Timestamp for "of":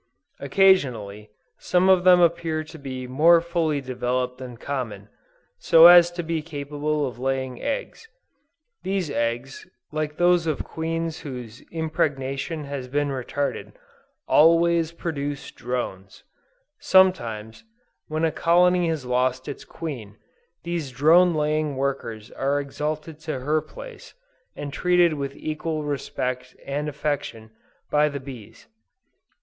1.87-2.03, 7.05-7.19, 10.47-10.63